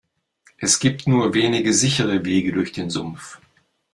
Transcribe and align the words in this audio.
Es 0.57 0.79
gibt 0.79 1.05
nur 1.05 1.35
wenige 1.35 1.73
sichere 1.75 2.25
Wege 2.25 2.53
durch 2.53 2.71
den 2.71 2.89
Sumpf. 2.89 3.39